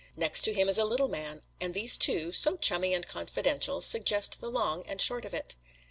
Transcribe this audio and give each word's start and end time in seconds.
Next 0.15 0.41
to 0.45 0.53
him 0.55 0.67
is 0.67 0.79
a 0.79 0.83
little 0.83 1.07
man, 1.09 1.43
and 1.59 1.75
these 1.75 1.95
two, 1.95 2.31
so 2.31 2.57
chummy 2.57 2.95
and 2.95 3.07
confidential, 3.07 3.81
suggest 3.81 4.41
the 4.41 4.49
long 4.49 4.81
and 4.87 4.99
short 4.99 5.25
of 5.25 5.33
it. 5.35 5.57